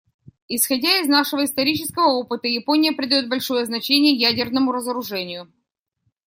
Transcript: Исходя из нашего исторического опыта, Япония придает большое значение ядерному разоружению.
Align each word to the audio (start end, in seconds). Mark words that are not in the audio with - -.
Исходя 0.47 0.97
из 0.97 1.07
нашего 1.07 1.45
исторического 1.45 2.07
опыта, 2.13 2.47
Япония 2.47 2.91
придает 2.91 3.29
большое 3.29 3.67
значение 3.67 4.15
ядерному 4.19 4.71
разоружению. 4.71 5.53